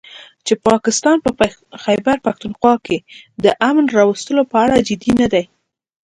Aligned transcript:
چې 0.45 0.53
پاکستان 0.67 1.17
په 1.25 1.31
خيبرپښتونخوا 1.83 2.73
کې 2.85 2.97
د 3.43 3.45
امن 3.69 3.85
راوستلو 3.99 4.43
په 4.51 4.57
اړه 4.63 4.85
جدي 4.87 5.11
نه 5.21 5.27
دی 5.33 5.43